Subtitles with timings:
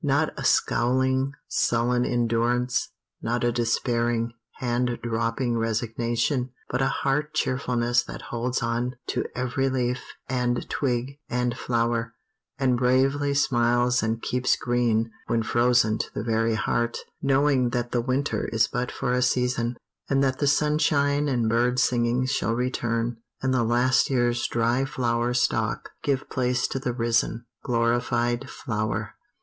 [0.03, 2.89] Not a scowling, sullen endurance,
[3.21, 9.69] not a despairing, hand dropping resignation, but a heart cheerfulness that holds on to every
[9.69, 12.15] leaf, and twig, and flower,
[12.57, 18.01] and bravely smiles and keeps green when frozen to the very heart, knowing that the
[18.01, 19.77] winter is but for a season,
[20.09, 25.31] and that the sunshine and bird singings shall return, and the last year's dry flower
[25.31, 29.13] stalk give place to the risen, glorified flower.